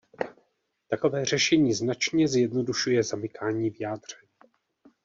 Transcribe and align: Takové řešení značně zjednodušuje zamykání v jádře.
Takové 0.87 1.25
řešení 1.25 1.73
značně 1.73 2.27
zjednodušuje 2.27 3.03
zamykání 3.03 3.69
v 3.69 3.79
jádře. 3.79 4.15